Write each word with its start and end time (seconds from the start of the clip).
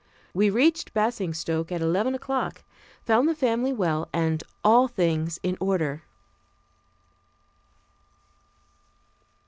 We 0.33 0.49
reached 0.49 0.95
Basingstoke 0.95 1.71
at 1.71 1.79
eleven 1.83 2.15
o'clock, 2.15 2.63
found 3.03 3.29
the 3.29 3.35
family 3.35 3.71
well 3.71 4.09
and 4.11 4.43
all 4.63 4.87
things 4.87 5.39
in 5.43 5.55
order. 5.59 6.01